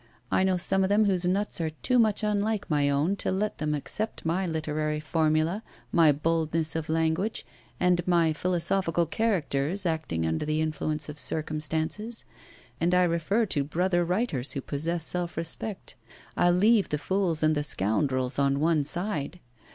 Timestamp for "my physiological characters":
8.07-9.85